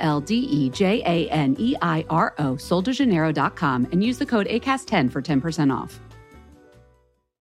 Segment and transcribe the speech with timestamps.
[0.00, 4.46] L D E J A N E I R O, soldejaneiro.com, and use the code
[4.48, 6.00] ACAST10 for 10% off.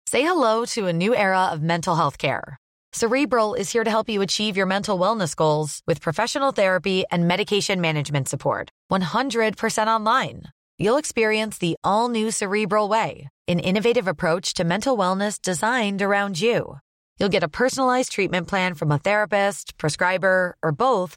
[0.07, 2.57] Say hello to a new era of mental health care.
[2.93, 7.27] Cerebral is here to help you achieve your mental wellness goals with professional therapy and
[7.27, 8.71] medication management support.
[8.93, 10.45] 100% online.
[10.79, 16.41] You'll experience the all new Cerebral Way, an innovative approach to mental wellness designed around
[16.41, 16.79] you.
[17.19, 21.17] You'll get a personalized treatment plan from a therapist, prescriber, or both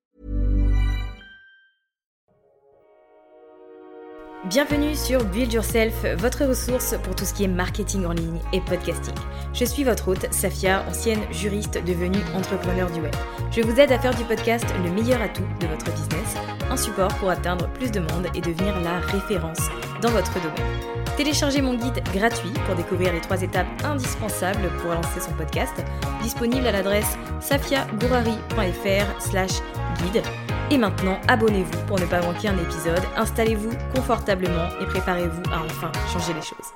[4.45, 8.59] Bienvenue sur Build Yourself, votre ressource pour tout ce qui est marketing en ligne et
[8.61, 9.13] podcasting.
[9.53, 13.13] Je suis votre hôte, Safia, ancienne juriste devenue entrepreneur du web.
[13.51, 16.35] Je vous aide à faire du podcast le meilleur atout de votre business,
[16.71, 19.69] un support pour atteindre plus de monde et devenir la référence
[20.01, 20.91] dans votre domaine.
[21.17, 25.73] Téléchargez mon guide gratuit pour découvrir les trois étapes indispensables pour lancer son podcast,
[26.23, 29.51] disponible à l'adresse safiagourari.fr slash
[30.01, 30.23] guide.
[30.71, 35.91] Et maintenant, abonnez-vous pour ne pas manquer un épisode, installez-vous confortablement et préparez-vous à enfin
[36.11, 36.71] changer les choses.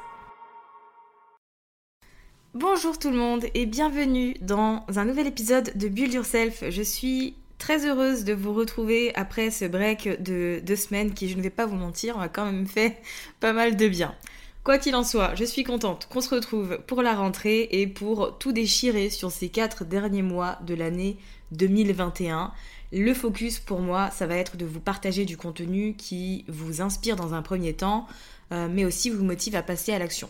[2.54, 6.64] Bonjour tout le monde et bienvenue dans un nouvel épisode de Build Yourself.
[6.70, 11.38] Je suis très heureuse de vous retrouver après ce break de deux semaines qui, je
[11.38, 12.98] ne vais pas vous mentir, a quand même fait
[13.40, 14.16] pas mal de bien.
[14.64, 18.38] Quoi qu'il en soit, je suis contente qu'on se retrouve pour la rentrée et pour
[18.40, 21.18] tout déchirer sur ces quatre derniers mois de l'année
[21.52, 22.52] 2021.
[22.92, 27.16] Le focus pour moi, ça va être de vous partager du contenu qui vous inspire
[27.16, 28.08] dans un premier temps,
[28.52, 30.30] euh, mais aussi vous motive à passer à l'action.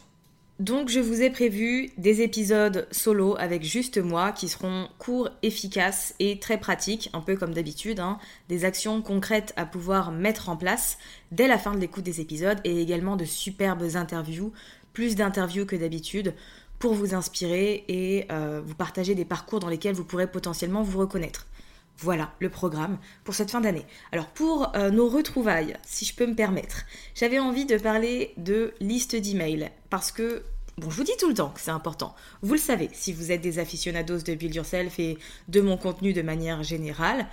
[0.59, 6.15] Donc je vous ai prévu des épisodes solo avec juste moi qui seront courts, efficaces
[6.19, 8.19] et très pratiques, un peu comme d'habitude, hein.
[8.47, 10.97] des actions concrètes à pouvoir mettre en place
[11.33, 14.53] dès la fin de l'écoute des épisodes et également de superbes interviews,
[14.93, 16.33] plus d'interviews que d'habitude,
[16.79, 20.99] pour vous inspirer et euh, vous partager des parcours dans lesquels vous pourrez potentiellement vous
[20.99, 21.47] reconnaître.
[21.97, 23.85] Voilà le programme pour cette fin d'année.
[24.11, 28.73] Alors pour euh, nos retrouvailles, si je peux me permettre, j'avais envie de parler de
[28.79, 30.43] liste d'emails parce que
[30.77, 32.13] Bon, je vous dis tout le temps que c'est important.
[32.41, 35.17] Vous le savez, si vous êtes des aficionados de Build Yourself et
[35.47, 37.27] de mon contenu de manière générale,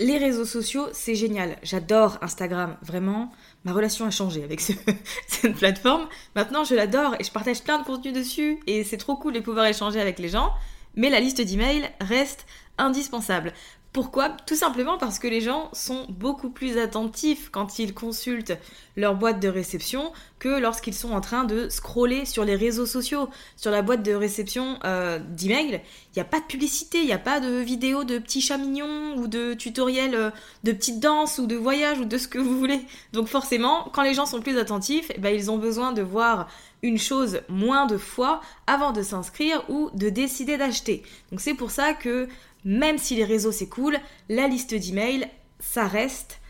[0.00, 1.56] les réseaux sociaux, c'est génial.
[1.62, 3.30] J'adore Instagram, vraiment.
[3.64, 4.60] Ma relation a changé avec
[5.28, 6.08] cette plateforme.
[6.34, 9.40] Maintenant, je l'adore et je partage plein de contenu dessus et c'est trop cool de
[9.40, 10.50] pouvoir échanger avec les gens.
[10.96, 12.46] Mais la liste d'emails reste
[12.78, 13.52] indispensable.
[13.92, 14.30] Pourquoi?
[14.46, 18.56] Tout simplement parce que les gens sont beaucoup plus attentifs quand ils consultent
[18.96, 23.28] leur boîte de réception que lorsqu'ils sont en train de scroller sur les réseaux sociaux.
[23.54, 27.12] Sur la boîte de réception euh, d'email, il n'y a pas de publicité, il n'y
[27.12, 30.30] a pas de vidéos de petits chats mignons ou de tutoriels euh,
[30.64, 32.80] de petites danses ou de voyages ou de ce que vous voulez.
[33.12, 36.48] Donc forcément, quand les gens sont plus attentifs, eh ben, ils ont besoin de voir
[36.82, 41.02] une chose moins de fois avant de s'inscrire ou de décider d'acheter.
[41.30, 42.28] Donc c'est pour ça que
[42.64, 43.98] même si les réseaux c'est cool,
[44.28, 45.28] la liste d'emails,
[45.60, 46.40] ça reste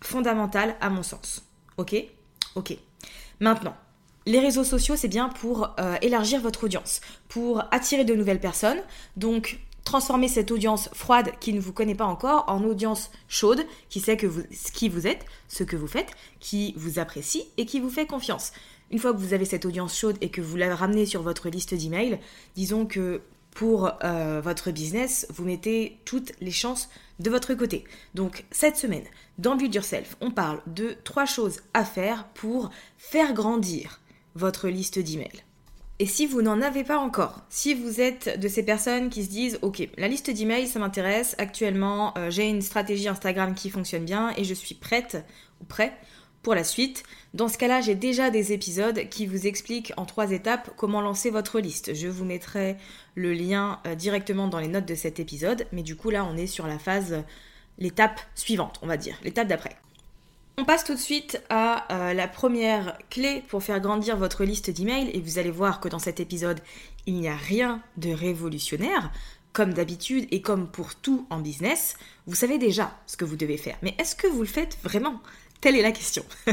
[0.00, 1.42] fondamental à mon sens.
[1.76, 1.96] Ok?
[2.54, 2.76] Ok.
[3.40, 3.76] Maintenant,
[4.26, 8.78] les réseaux sociaux, c'est bien pour euh, élargir votre audience, pour attirer de nouvelles personnes.
[9.16, 14.00] Donc, transformer cette audience froide qui ne vous connaît pas encore en audience chaude, qui
[14.00, 16.10] sait qui vous êtes, ce que vous faites,
[16.40, 18.52] qui vous apprécie et qui vous fait confiance.
[18.90, 21.48] Une fois que vous avez cette audience chaude et que vous la ramenez sur votre
[21.48, 22.18] liste d'emails,
[22.54, 23.20] disons que
[23.54, 26.88] pour euh, votre business, vous mettez toutes les chances
[27.20, 27.84] de votre côté.
[28.14, 29.04] Donc cette semaine,
[29.38, 34.00] dans Build Yourself, on parle de trois choses à faire pour faire grandir
[34.34, 35.44] votre liste d'emails.
[36.00, 39.30] Et si vous n'en avez pas encore, si vous êtes de ces personnes qui se
[39.30, 44.04] disent ok, la liste d'emails ça m'intéresse, actuellement euh, j'ai une stratégie Instagram qui fonctionne
[44.04, 45.24] bien et je suis prête
[45.60, 45.96] ou prêt
[46.44, 47.02] pour la suite,
[47.32, 51.30] dans ce cas-là j'ai déjà des épisodes qui vous expliquent en trois étapes comment lancer
[51.30, 51.94] votre liste.
[51.94, 52.76] Je vous mettrai
[53.16, 56.36] le lien euh, directement dans les notes de cet épisode, mais du coup là on
[56.36, 57.24] est sur la phase,
[57.78, 59.76] l'étape suivante on va dire, l'étape d'après.
[60.56, 64.70] On passe tout de suite à euh, la première clé pour faire grandir votre liste
[64.70, 66.60] d'emails et vous allez voir que dans cet épisode,
[67.06, 69.10] il n'y a rien de révolutionnaire.
[69.52, 73.56] Comme d'habitude et comme pour tout en business, vous savez déjà ce que vous devez
[73.56, 73.76] faire.
[73.82, 75.20] Mais est-ce que vous le faites vraiment?
[75.64, 76.26] Telle est la question.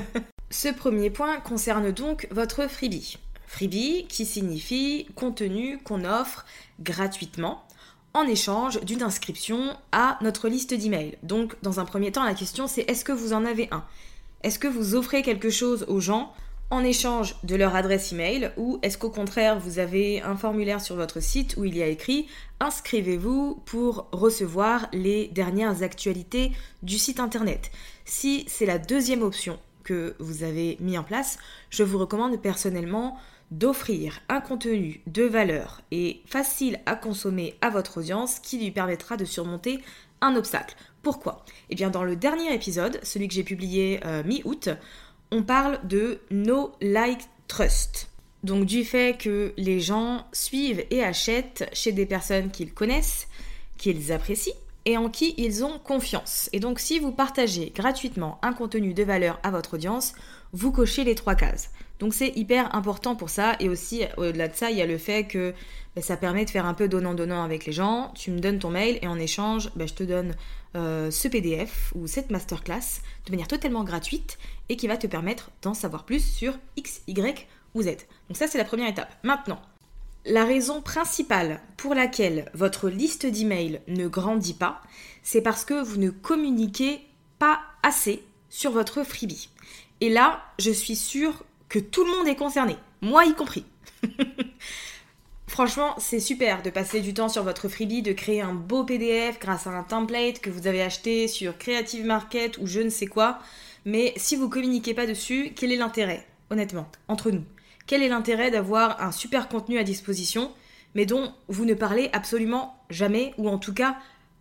[0.52, 3.18] Ce premier point concerne donc votre freebie.
[3.46, 6.46] Freebie qui signifie contenu qu'on offre
[6.80, 7.62] gratuitement
[8.14, 11.18] en échange d'une inscription à notre liste d'emails.
[11.24, 13.84] Donc, dans un premier temps, la question c'est est-ce que vous en avez un?
[14.44, 16.32] Est-ce que vous offrez quelque chose aux gens
[16.70, 20.96] en échange de leur adresse email ou est-ce qu'au contraire vous avez un formulaire sur
[20.96, 22.28] votre site où il y a écrit
[22.62, 27.72] inscrivez-vous pour recevoir les dernières actualités du site internet
[28.14, 33.18] Si c'est la deuxième option que vous avez mis en place, je vous recommande personnellement
[33.52, 39.16] d'offrir un contenu de valeur et facile à consommer à votre audience qui lui permettra
[39.16, 39.80] de surmonter
[40.20, 40.76] un obstacle.
[41.02, 41.46] Pourquoi?
[41.70, 44.68] Eh bien dans le dernier épisode, celui que j'ai publié euh, mi-août,
[45.32, 48.10] on parle de no like trust.
[48.44, 53.30] Donc du fait que les gens suivent et achètent chez des personnes qu'ils connaissent,
[53.78, 56.50] qu'ils apprécient et en qui ils ont confiance.
[56.54, 60.14] Et donc si vous partagez gratuitement un contenu de valeur à votre audience,
[60.54, 61.72] vous cochez les trois cases.
[62.00, 63.56] Donc c'est hyper important pour ça.
[63.60, 65.54] Et aussi, au-delà de ça, il y a le fait que
[65.96, 68.12] bah, ça permet de faire un peu donnant-donnant avec les gens.
[68.16, 70.36] Tu me donnes ton mail et en échange, bah, je te donne
[70.76, 74.40] euh, ce PDF ou cette masterclass de manière totalement gratuite
[74.70, 77.88] et qui va te permettre d'en savoir plus sur X, Y ou Z.
[78.28, 79.14] Donc ça, c'est la première étape.
[79.24, 79.62] Maintenant,
[80.26, 84.82] la raison principale pour laquelle votre liste d'emails ne grandit pas,
[85.24, 87.02] c'est parce que vous ne communiquez
[87.40, 89.50] pas assez sur votre freebie.
[90.00, 93.66] Et là, je suis sûre que tout le monde est concerné, moi y compris.
[95.48, 99.38] Franchement, c'est super de passer du temps sur votre freebie, de créer un beau PDF
[99.40, 103.08] grâce à un template que vous avez acheté sur Creative Market ou je ne sais
[103.08, 103.40] quoi.
[103.86, 107.44] Mais si vous communiquez pas dessus, quel est l'intérêt, honnêtement, entre nous?
[107.92, 110.54] Quel est l'intérêt d'avoir un super contenu à disposition,
[110.96, 113.98] mais dont vous ne parlez absolument jamais, ou en tout cas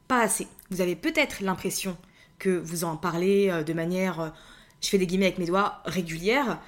[0.06, 1.96] pas assez Vous avez peut-être l'impression
[2.38, 4.28] que vous en parlez euh, de manière, euh,
[4.80, 6.60] je fais des guillemets avec mes doigts, régulière,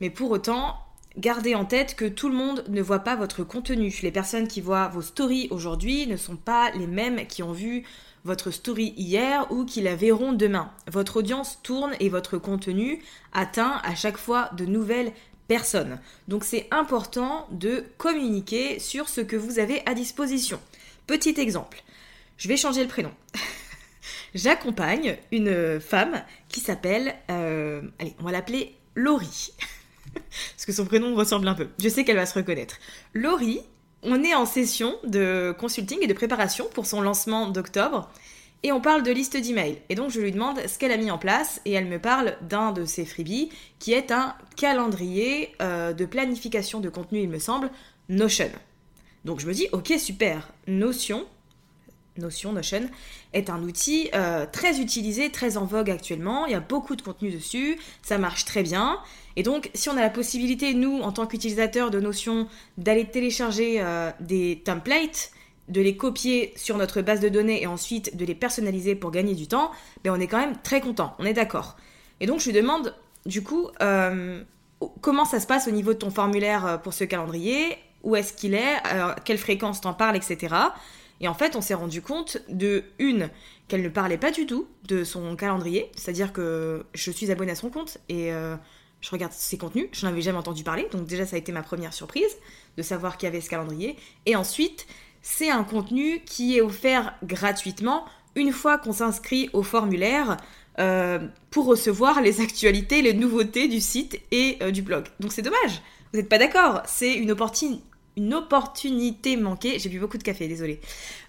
[0.00, 0.76] mais pour autant,
[1.16, 3.92] gardez en tête que tout le monde ne voit pas votre contenu.
[4.04, 7.82] Les personnes qui voient vos stories aujourd'hui ne sont pas les mêmes qui ont vu
[8.24, 10.70] votre story hier ou qui la verront demain.
[10.86, 13.02] Votre audience tourne et votre contenu
[13.32, 15.12] atteint à chaque fois de nouvelles
[15.48, 15.98] personnes.
[16.28, 20.60] Donc c'est important de communiquer sur ce que vous avez à disposition.
[21.06, 21.82] Petit exemple,
[22.36, 23.10] je vais changer le prénom.
[24.34, 29.52] J'accompagne une femme qui s'appelle, euh, allez, on va l'appeler Laurie.
[30.14, 31.68] Parce que son prénom ressemble un peu.
[31.78, 32.76] Je sais qu'elle va se reconnaître.
[33.14, 33.60] Laurie,
[34.02, 38.10] on est en session de consulting et de préparation pour son lancement d'octobre.
[38.62, 39.78] Et on parle de liste d'emails.
[39.88, 42.36] Et donc je lui demande ce qu'elle a mis en place et elle me parle
[42.42, 47.38] d'un de ses freebies qui est un calendrier euh, de planification de contenu, il me
[47.38, 47.70] semble,
[48.08, 48.50] Notion.
[49.24, 51.26] Donc je me dis, ok, super, Notion,
[52.16, 52.88] Notion, Notion,
[53.32, 56.46] est un outil euh, très utilisé, très en vogue actuellement.
[56.46, 58.98] Il y a beaucoup de contenu dessus, ça marche très bien.
[59.36, 63.80] Et donc, si on a la possibilité, nous, en tant qu'utilisateurs de Notion, d'aller télécharger
[63.80, 65.30] euh, des templates,
[65.68, 69.34] de les copier sur notre base de données et ensuite de les personnaliser pour gagner
[69.34, 69.70] du temps,
[70.04, 71.76] ben on est quand même très content, on est d'accord.
[72.20, 72.94] Et donc, je lui demande,
[73.26, 74.42] du coup, euh,
[75.00, 77.76] comment ça se passe au niveau de ton formulaire pour ce calendrier?
[78.02, 78.76] Où est-ce qu'il est,
[79.24, 80.54] quelle fréquence t'en parles, etc.
[81.20, 83.30] Et en fait, on s'est rendu compte de une
[83.66, 87.56] qu'elle ne parlait pas du tout de son calendrier, c'est-à-dire que je suis abonnée à
[87.56, 88.56] son compte et euh,
[89.00, 91.52] je regarde ses contenus, je n'en avais jamais entendu parler, donc déjà ça a été
[91.52, 92.36] ma première surprise
[92.76, 93.96] de savoir qu'il y avait ce calendrier.
[94.26, 94.86] Et ensuite,
[95.30, 100.38] c'est un contenu qui est offert gratuitement une fois qu'on s'inscrit au formulaire
[100.78, 101.18] euh,
[101.50, 105.04] pour recevoir les actualités, les nouveautés du site et euh, du blog.
[105.20, 105.82] Donc c'est dommage,
[106.12, 107.84] vous n'êtes pas d'accord, c'est une opportunité
[108.16, 109.78] une opportunité manquée.
[109.78, 110.80] J'ai bu beaucoup de café, désolé.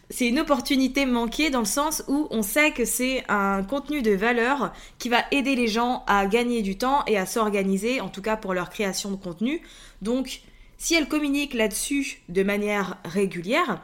[0.10, 4.10] C'est une opportunité manquée dans le sens où on sait que c'est un contenu de
[4.10, 8.24] valeur qui va aider les gens à gagner du temps et à s'organiser, en tout
[8.24, 9.62] cas pour leur création de contenu.
[10.02, 10.42] Donc,
[10.80, 13.84] si elle communique là-dessus de manière régulière,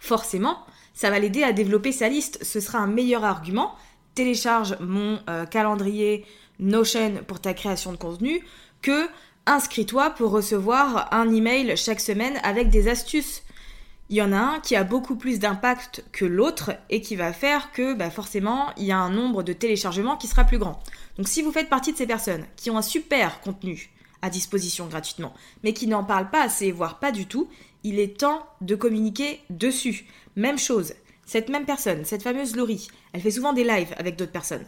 [0.00, 0.64] forcément,
[0.94, 2.42] ça va l'aider à développer sa liste.
[2.42, 3.74] Ce sera un meilleur argument.
[4.14, 6.24] Télécharge mon euh, calendrier
[6.58, 8.44] Notion pour ta création de contenu
[8.82, 9.08] que
[9.46, 13.42] inscris-toi pour recevoir un email chaque semaine avec des astuces.
[14.10, 17.32] Il y en a un qui a beaucoup plus d'impact que l'autre et qui va
[17.32, 20.80] faire que bah, forcément il y a un nombre de téléchargements qui sera plus grand.
[21.16, 23.90] Donc si vous faites partie de ces personnes qui ont un super contenu
[24.22, 27.48] à disposition gratuitement, mais qui n'en parlent pas assez, voire pas du tout,
[27.84, 30.06] il est temps de communiquer dessus.
[30.36, 30.94] Même chose,
[31.26, 34.64] cette même personne, cette fameuse Laurie, elle fait souvent des lives avec d'autres personnes.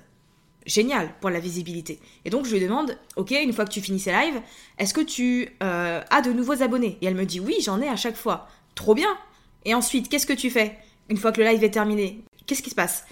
[0.67, 1.99] Génial pour la visibilité.
[2.25, 4.41] Et donc je lui demande, ok, une fois que tu finis ces lives,
[4.79, 6.99] est-ce que tu euh, as de nouveaux abonnés?
[7.01, 8.47] Et elle me dit, oui, j'en ai à chaque fois.
[8.75, 9.17] Trop bien.
[9.65, 10.77] Et ensuite, qu'est-ce que tu fais
[11.09, 12.23] une fois que le live est terminé?
[12.47, 13.05] Qu'est-ce qui se passe?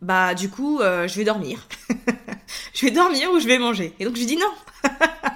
[0.00, 1.68] Bah du coup, euh, je vais dormir.
[2.74, 3.92] je vais dormir ou je vais manger.
[3.98, 4.52] Et donc je lui dis non.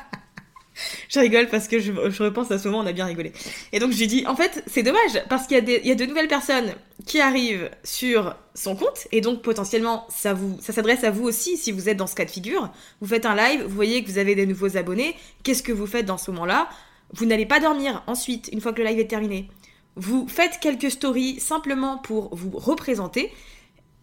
[1.09, 3.33] je rigole parce que je, repense à ce moment, on a bien rigolé.
[3.73, 6.29] Et donc je lui dis, en fait, c'est dommage, parce qu'il y, a de nouvelles
[6.29, 6.75] personnes
[7.07, 11.73] qui arrivent sur son compte, et donc potentiellement, ça, ça s'adresse à vous aussi si
[11.73, 12.71] vous êtes dans ce cas de figure.
[13.01, 15.87] Vous faites un live, vous voyez que vous avez des nouveaux abonnés, qu'est-ce que vous
[15.87, 16.69] faites dans ce moment-là?
[17.15, 19.49] Vous n'allez pas dormir ensuite, une fois que le live est terminé.
[19.97, 23.33] Vous faites quelques stories simplement pour vous représenter,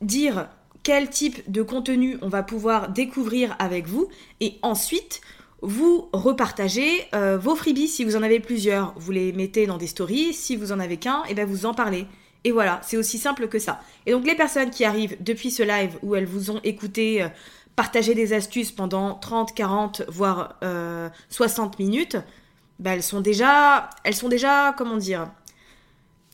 [0.01, 0.50] dire
[0.81, 4.07] quel type de contenu on va pouvoir découvrir avec vous,
[4.39, 5.21] et ensuite,
[5.65, 8.93] vous repartagez euh, vos freebies si vous en avez plusieurs.
[8.98, 10.34] Vous les mettez dans des stories.
[10.34, 12.05] Si vous en avez qu'un, et eh ben vous en parlez.
[12.43, 13.81] Et voilà, c'est aussi simple que ça.
[14.05, 17.29] Et donc les personnes qui arrivent depuis ce live où elles vous ont écouté euh,
[17.75, 20.60] partager des astuces pendant 30, 40, voire
[21.29, 22.17] 60 euh, minutes,
[22.77, 25.31] ben elles sont déjà, elles sont déjà, comment dire,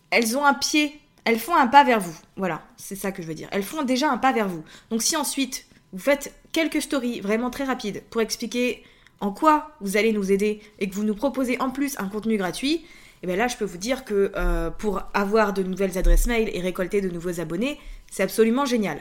[0.09, 2.17] elles ont un pied, elles font un pas vers vous.
[2.35, 3.47] Voilà, c'est ça que je veux dire.
[3.51, 4.63] Elles font déjà un pas vers vous.
[4.89, 8.83] Donc si ensuite vous faites quelques stories vraiment très rapides pour expliquer
[9.21, 12.37] en quoi vous allez nous aider et que vous nous proposez en plus un contenu
[12.37, 12.83] gratuit, et
[13.23, 16.49] eh bien là je peux vous dire que euh, pour avoir de nouvelles adresses mail
[16.53, 17.79] et récolter de nouveaux abonnés,
[18.11, 18.99] c'est absolument génial.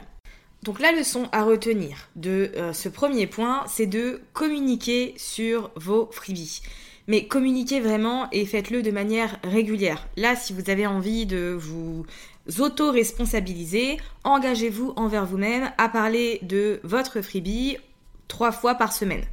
[0.63, 6.11] Donc la leçon à retenir de euh, ce premier point, c'est de communiquer sur vos
[6.13, 6.61] freebies.
[7.09, 10.07] Mais communiquez vraiment et faites-le de manière régulière.
[10.17, 12.05] Là, si vous avez envie de vous
[12.59, 17.79] auto-responsabiliser, engagez-vous envers vous-même à parler de votre freebie
[18.29, 19.25] trois fois par semaine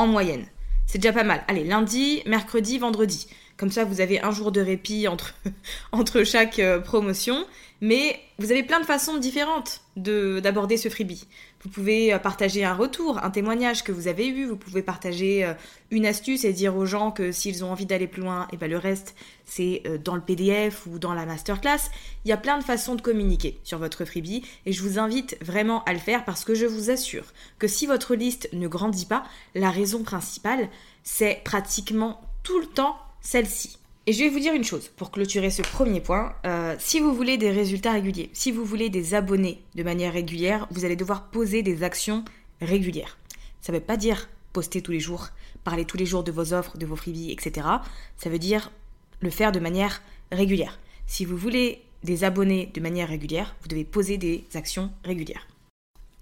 [0.00, 0.46] en moyenne.
[0.86, 1.44] C'est déjà pas mal.
[1.46, 3.28] Allez, lundi, mercredi, vendredi.
[3.56, 5.34] Comme ça, vous avez un jour de répit entre,
[5.92, 7.44] entre chaque euh, promotion.
[7.82, 11.26] Mais vous avez plein de façons différentes d'aborder ce freebie.
[11.62, 14.46] Vous pouvez euh, partager un retour, un témoignage que vous avez eu.
[14.46, 15.54] Vous pouvez partager euh,
[15.90, 18.56] une astuce et dire aux gens que s'ils ont envie d'aller plus loin, et eh
[18.56, 19.14] ben le reste,
[19.44, 21.90] c'est dans le PDF ou dans la masterclass.
[22.24, 25.36] Il y a plein de façons de communiquer sur votre freebie et je vous invite
[25.42, 27.24] vraiment à le faire parce que je vous assure
[27.58, 29.24] que si votre liste ne grandit pas,
[29.54, 30.68] la raison principale,
[31.02, 33.79] c'est pratiquement tout le temps celle-ci.
[34.10, 36.34] Et je vais vous dire une chose pour clôturer ce premier point.
[36.44, 40.66] Euh, si vous voulez des résultats réguliers, si vous voulez des abonnés de manière régulière,
[40.72, 42.24] vous allez devoir poser des actions
[42.60, 43.18] régulières.
[43.60, 45.28] Ça ne veut pas dire poster tous les jours,
[45.62, 47.68] parler tous les jours de vos offres, de vos freebies, etc.
[48.16, 48.72] Ça veut dire
[49.20, 50.02] le faire de manière
[50.32, 50.80] régulière.
[51.06, 55.46] Si vous voulez des abonnés de manière régulière, vous devez poser des actions régulières.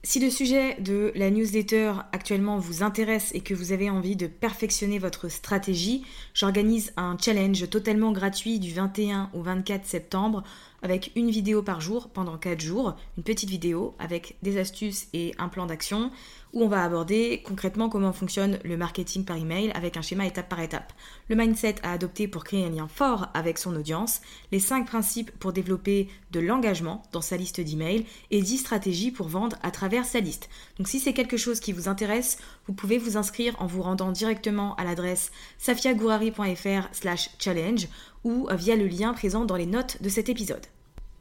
[0.05, 4.29] Si le sujet de la newsletter actuellement vous intéresse et que vous avez envie de
[4.29, 10.45] perfectionner votre stratégie, j'organise un challenge totalement gratuit du 21 au 24 septembre
[10.83, 15.35] avec une vidéo par jour pendant 4 jours, une petite vidéo avec des astuces et
[15.37, 16.13] un plan d'action
[16.53, 20.49] où on va aborder concrètement comment fonctionne le marketing par email avec un schéma étape
[20.49, 20.93] par étape,
[21.29, 24.21] le mindset à adopter pour créer un lien fort avec son audience,
[24.53, 29.29] les 5 principes pour développer de l'engagement dans sa liste d'emails et 10 stratégies pour
[29.29, 30.49] vendre à travers sa liste.
[30.79, 34.13] Donc si c'est quelque chose qui vous intéresse, vous pouvez vous inscrire en vous rendant
[34.13, 37.89] directement à l'adresse safiagourari.fr/challenge
[38.25, 40.67] ou via le lien présent dans les notes de cet épisode.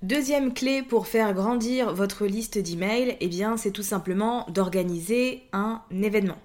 [0.03, 5.81] Deuxième clé pour faire grandir votre liste d'emails, eh bien c'est tout simplement d'organiser un
[5.91, 6.37] événement.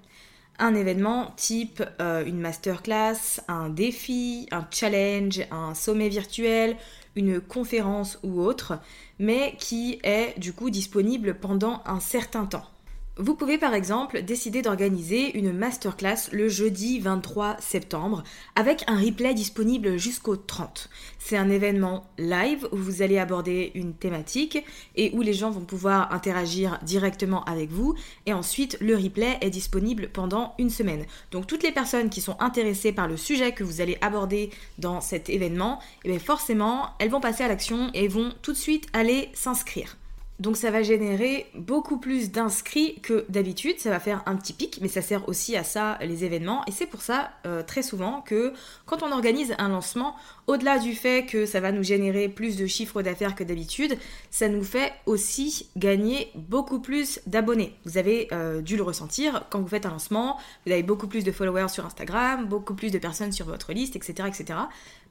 [0.59, 6.79] Un événement type euh, une masterclass, un défi, un challenge, un sommet virtuel,
[7.15, 8.79] une conférence ou autre,
[9.19, 12.72] mais qui est du coup disponible pendant un certain temps.
[13.19, 18.23] Vous pouvez par exemple décider d'organiser une masterclass le jeudi 23 septembre
[18.57, 20.89] avec un replay disponible jusqu'au 30.
[21.19, 24.65] C'est un événement live où vous allez aborder une thématique
[24.97, 29.51] et où les gens vont pouvoir interagir directement avec vous et ensuite le replay est
[29.51, 31.05] disponible pendant une semaine.
[31.33, 35.03] Donc toutes les personnes qui sont intéressées par le sujet que vous allez aborder dans
[35.03, 39.29] cet événement, eh forcément elles vont passer à l'action et vont tout de suite aller
[39.35, 39.99] s'inscrire.
[40.43, 44.81] Donc ça va générer beaucoup plus d'inscrits que d'habitude, ça va faire un petit pic,
[44.83, 46.65] mais ça sert aussi à ça les événements.
[46.67, 48.53] Et c'est pour ça euh, très souvent que
[48.85, 50.17] quand on organise un lancement,
[50.49, 53.97] au-delà du fait que ça va nous générer plus de chiffres d'affaires que d'habitude,
[54.33, 57.77] ça nous fait aussi gagner beaucoup plus d'abonnés.
[57.85, 61.23] Vous avez euh, dû le ressentir quand vous faites un lancement, vous avez beaucoup plus
[61.23, 64.27] de followers sur Instagram, beaucoup plus de personnes sur votre liste, etc.
[64.27, 64.59] etc.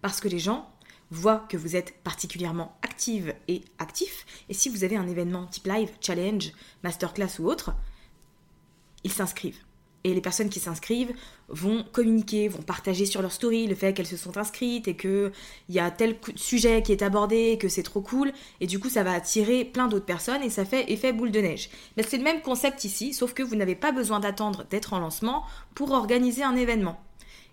[0.02, 0.68] parce que les gens
[1.12, 5.68] voit que vous êtes particulièrement active et actif, et si vous avez un événement type
[5.68, 6.52] live, challenge,
[6.84, 7.74] masterclass ou autre,
[9.04, 9.60] ils s'inscrivent.
[10.04, 11.14] Et les personnes qui s'inscrivent
[11.48, 15.32] vont communiquer, vont partager sur leur story le fait qu'elles se sont inscrites et qu'il
[15.70, 18.32] y a tel sujet qui est abordé, que c'est trop cool.
[18.62, 21.40] Et du coup, ça va attirer plein d'autres personnes et ça fait effet boule de
[21.40, 21.70] neige.
[21.98, 25.00] Mais c'est le même concept ici, sauf que vous n'avez pas besoin d'attendre d'être en
[25.00, 27.00] lancement pour organiser un événement.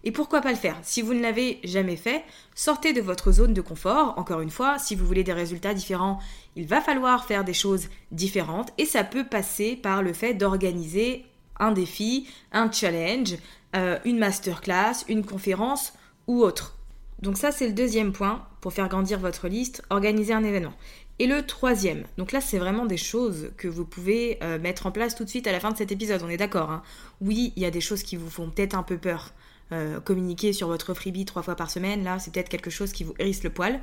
[0.04, 2.24] Et pourquoi pas le faire Si vous ne l'avez jamais fait,
[2.54, 4.14] sortez de votre zone de confort.
[4.16, 6.20] Encore une fois, si vous voulez des résultats différents,
[6.56, 11.24] il va falloir faire des choses différentes et ça peut passer par le fait d'organiser
[11.58, 13.34] un défi, un challenge,
[13.76, 15.92] euh, une masterclass, une conférence
[16.26, 16.76] ou autre.
[17.20, 20.74] Donc ça c'est le deuxième point pour faire grandir votre liste, organiser un événement.
[21.18, 24.92] Et le troisième, donc là c'est vraiment des choses que vous pouvez euh, mettre en
[24.92, 26.70] place tout de suite à la fin de cet épisode, on est d'accord.
[26.70, 26.82] Hein
[27.20, 29.32] oui, il y a des choses qui vous font peut-être un peu peur.
[29.70, 33.04] Euh, communiquer sur votre freebie trois fois par semaine, là, c'est peut-être quelque chose qui
[33.04, 33.80] vous hérisse le poil.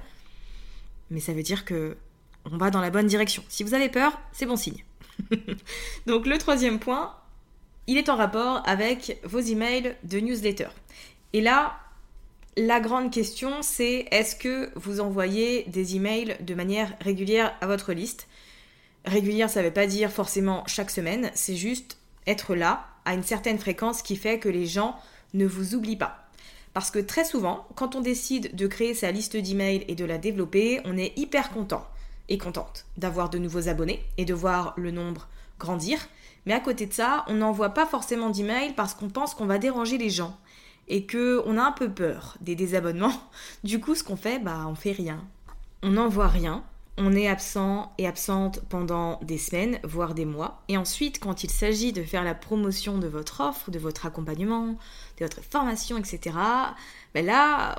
[1.11, 1.95] Mais ça veut dire que
[2.51, 3.43] on va dans la bonne direction.
[3.49, 4.83] Si vous avez peur, c'est bon signe.
[6.07, 7.15] Donc le troisième point,
[7.87, 10.69] il est en rapport avec vos emails de newsletter.
[11.33, 11.79] Et là,
[12.57, 17.93] la grande question, c'est est-ce que vous envoyez des emails de manière régulière à votre
[17.93, 18.27] liste?
[19.05, 23.23] Régulière, ça ne veut pas dire forcément chaque semaine, c'est juste être là à une
[23.23, 24.97] certaine fréquence qui fait que les gens
[25.35, 26.27] ne vous oublie pas.
[26.73, 30.17] Parce que très souvent, quand on décide de créer sa liste d'emails et de la
[30.17, 31.87] développer, on est hyper content
[32.27, 35.27] et contente d'avoir de nouveaux abonnés et de voir le nombre
[35.59, 35.99] grandir.
[36.45, 39.57] Mais à côté de ça, on n'envoie pas forcément d'emails parce qu'on pense qu'on va
[39.57, 40.37] déranger les gens
[40.87, 43.13] et que on a un peu peur des désabonnements.
[43.63, 45.23] Du coup, ce qu'on fait, bah, on fait rien.
[45.81, 46.63] On n'envoie rien
[46.97, 50.61] on est absent et absente pendant des semaines, voire des mois.
[50.69, 54.77] Et ensuite, quand il s'agit de faire la promotion de votre offre, de votre accompagnement,
[55.19, 56.37] de votre formation, etc.,
[57.13, 57.77] ben là,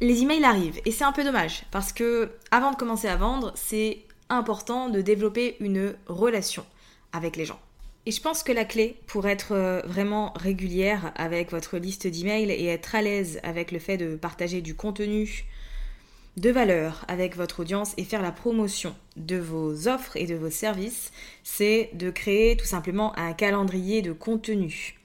[0.00, 0.80] les emails arrivent.
[0.84, 5.00] Et c'est un peu dommage, parce que avant de commencer à vendre, c'est important de
[5.00, 6.64] développer une relation
[7.12, 7.58] avec les gens.
[8.06, 12.50] Et je pense que la clé pour être euh, vraiment régulière avec votre liste d'emails
[12.50, 15.44] et être à l'aise avec le fait de partager du contenu,
[16.36, 20.50] de valeur avec votre audience et faire la promotion de vos offres et de vos
[20.50, 21.12] services,
[21.42, 24.96] c'est de créer tout simplement un calendrier de contenu.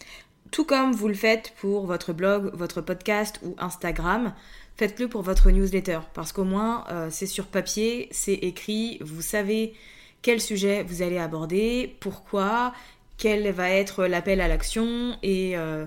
[0.52, 4.34] Tout comme vous le faites pour votre blog, votre podcast ou Instagram,
[4.78, 9.74] faites-le pour votre newsletter parce qu'au moins euh, c'est sur papier, c'est écrit, vous savez
[10.22, 12.74] quel sujet vous allez aborder, pourquoi,
[13.18, 15.86] quel va être l'appel à l'action et euh,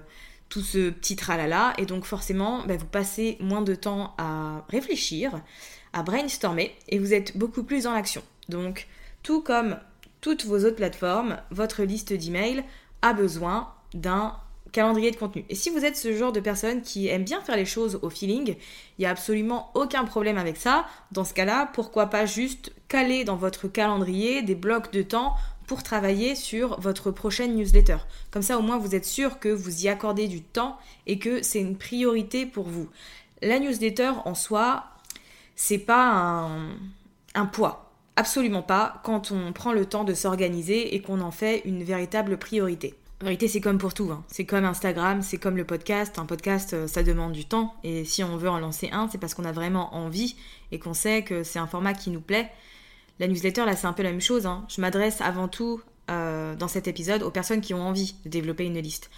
[0.48, 1.74] tout ce petit tralala.
[1.78, 5.40] Et donc forcément, bah, vous passez moins de temps à réfléchir,
[5.92, 8.22] à brainstormer, et vous êtes beaucoup plus dans l'action.
[8.48, 8.86] Donc,
[9.22, 9.78] tout comme
[10.20, 12.64] toutes vos autres plateformes, votre liste d'emails
[13.02, 14.36] a besoin d'un
[14.72, 15.44] calendrier de contenu.
[15.48, 18.10] Et si vous êtes ce genre de personne qui aime bien faire les choses au
[18.10, 18.56] feeling,
[18.98, 20.86] il n'y a absolument aucun problème avec ça.
[21.12, 25.34] Dans ce cas-là, pourquoi pas juste caler dans votre calendrier des blocs de temps
[25.68, 27.98] pour travailler sur votre prochaine newsletter.
[28.32, 31.42] Comme ça, au moins, vous êtes sûr que vous y accordez du temps et que
[31.42, 32.88] c'est une priorité pour vous.
[33.42, 34.84] La newsletter en soi,
[35.54, 36.48] c'est pas
[37.34, 37.92] un, poids.
[38.16, 42.38] Absolument pas quand on prend le temps de s'organiser et qu'on en fait une véritable
[42.38, 42.94] priorité.
[43.20, 44.10] En réalité, c'est comme pour tout.
[44.10, 44.24] Hein.
[44.28, 46.18] C'est comme Instagram, c'est comme le podcast.
[46.18, 47.74] Un podcast, euh, ça demande du temps.
[47.84, 50.36] Et si on veut en lancer un, c'est parce qu'on a vraiment envie
[50.72, 52.50] et qu'on sait que c'est un format qui nous plaît.
[53.20, 54.46] La newsletter, là, c'est un peu la même chose.
[54.46, 54.64] Hein.
[54.68, 58.64] Je m'adresse avant tout, euh, dans cet épisode, aux personnes qui ont envie de développer
[58.64, 59.10] une liste.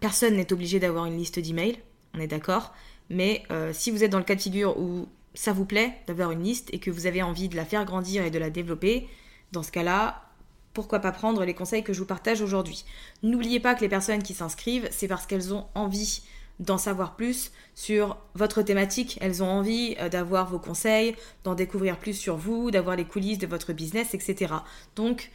[0.00, 1.78] Personne n'est obligé d'avoir une liste d'emails,
[2.14, 2.74] on est d'accord.
[3.08, 6.30] Mais euh, si vous êtes dans le cas de figure où ça vous plaît d'avoir
[6.32, 9.08] une liste et que vous avez envie de la faire grandir et de la développer,
[9.52, 10.24] dans ce cas-là,
[10.72, 12.84] pourquoi pas prendre les conseils que je vous partage aujourd'hui.
[13.22, 16.22] N'oubliez pas que les personnes qui s'inscrivent, c'est parce qu'elles ont envie
[16.62, 19.18] d'en savoir plus sur votre thématique.
[19.20, 23.38] Elles ont envie euh, d'avoir vos conseils, d'en découvrir plus sur vous, d'avoir les coulisses
[23.38, 24.54] de votre business, etc.
[24.96, 25.30] Donc,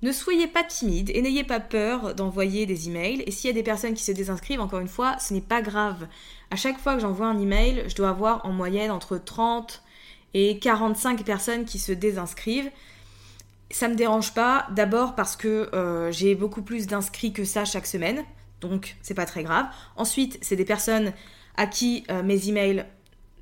[0.00, 3.24] ne soyez pas timide et n'ayez pas peur d'envoyer des emails.
[3.26, 5.60] Et s'il y a des personnes qui se désinscrivent, encore une fois, ce n'est pas
[5.60, 6.06] grave.
[6.52, 9.82] À chaque fois que j'envoie un email, je dois avoir en moyenne entre 30
[10.34, 12.70] et 45 personnes qui se désinscrivent.
[13.70, 17.86] Ça me dérange pas, d'abord parce que euh, j'ai beaucoup plus d'inscrits que ça chaque
[17.86, 18.24] semaine
[18.60, 19.66] donc c'est pas très grave.
[19.96, 21.12] Ensuite, c'est des personnes
[21.56, 22.86] à qui euh, mes emails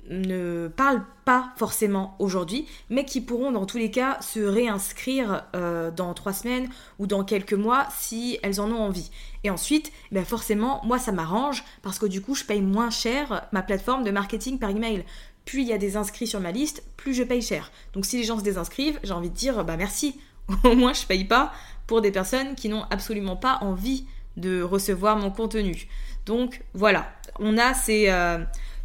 [0.09, 5.91] ne parlent pas forcément aujourd'hui, mais qui pourront dans tous les cas se réinscrire euh,
[5.91, 9.11] dans trois semaines ou dans quelques mois si elles en ont envie.
[9.43, 13.47] Et ensuite, ben forcément, moi ça m'arrange parce que du coup je paye moins cher
[13.51, 15.03] ma plateforme de marketing par email.
[15.45, 17.71] Plus il y a des inscrits sur ma liste, plus je paye cher.
[17.93, 20.19] Donc si les gens se désinscrivent, j'ai envie de dire bah merci,
[20.63, 21.51] au moins je paye pas
[21.85, 24.05] pour des personnes qui n'ont absolument pas envie
[24.37, 25.87] de recevoir mon contenu.
[26.25, 28.37] Donc voilà, on a ces euh,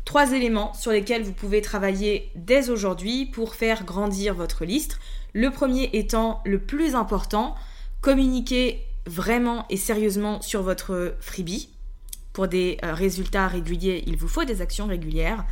[0.04, 4.98] trois éléments sur lesquels vous pouvez travailler dès aujourd'hui pour faire grandir votre liste.
[5.32, 7.54] Le premier étant le plus important,
[8.00, 11.68] communiquer vraiment et sérieusement sur votre freebie.
[12.32, 15.44] Pour des euh, résultats réguliers, il vous faut des actions régulières.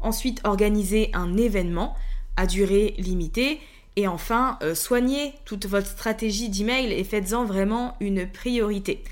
[0.00, 1.96] Ensuite, organiser un événement
[2.36, 3.60] à durée limitée.
[3.96, 9.04] Et enfin, euh, soignez toute votre stratégie d'email et faites-en vraiment une priorité.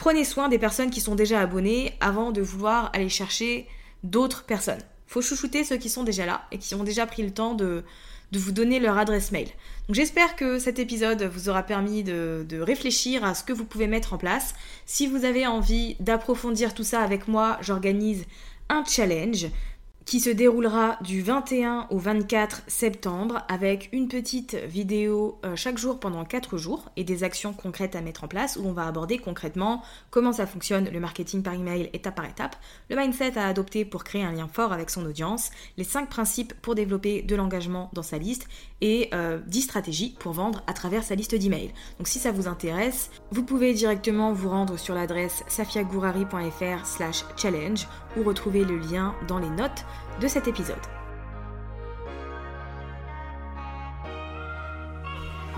[0.00, 3.68] Prenez soin des personnes qui sont déjà abonnées avant de vouloir aller chercher
[4.02, 4.80] d'autres personnes.
[5.06, 7.84] Faut chouchouter ceux qui sont déjà là et qui ont déjà pris le temps de,
[8.32, 9.48] vous donner leur adresse mail.
[9.88, 13.66] Donc j'espère que cet épisode vous aura permis de, de, réfléchir à ce que vous
[13.66, 14.54] pouvez mettre en place.
[14.86, 18.24] Si vous avez envie d'approfondir tout ça avec moi, j'organise
[18.70, 19.48] un challenge
[20.04, 26.00] qui se déroulera du 21 au 24 septembre avec une petite vidéo euh, chaque jour
[26.00, 29.18] pendant 4 jours et des actions concrètes à mettre en place où on va aborder
[29.18, 32.56] concrètement comment ça fonctionne le marketing par email étape par étape,
[32.88, 36.54] le mindset à adopter pour créer un lien fort avec son audience, les 5 principes
[36.60, 38.48] pour développer de l'engagement dans sa liste
[38.80, 41.72] et 10 euh, stratégies pour vendre à travers sa liste d'emails.
[41.98, 47.86] Donc si ça vous intéresse, vous pouvez directement vous rendre sur l'adresse safiagourari.fr slash challenge
[48.16, 49.84] ou retrouver le lien dans les notes
[50.20, 50.76] de cet épisode.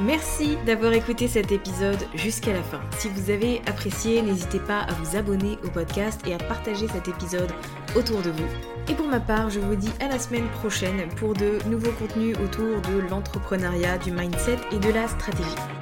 [0.00, 2.80] Merci d'avoir écouté cet épisode jusqu'à la fin.
[2.98, 7.08] Si vous avez apprécié, n'hésitez pas à vous abonner au podcast et à partager cet
[7.08, 7.52] épisode
[7.94, 8.48] autour de vous.
[8.88, 12.36] Et pour ma part, je vous dis à la semaine prochaine pour de nouveaux contenus
[12.42, 15.81] autour de l'entrepreneuriat, du mindset et de la stratégie.